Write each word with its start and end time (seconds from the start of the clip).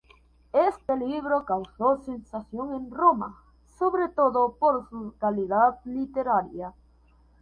Este 0.53 0.97
libro 0.97 1.45
causó 1.45 2.01
sensación 2.03 2.73
en 2.73 2.89
Roma, 2.89 3.39
sobre 3.77 4.09
todo 4.09 4.53
por 4.53 4.89
su 4.89 5.13
calidad 5.19 5.77
literaria. 5.85 6.73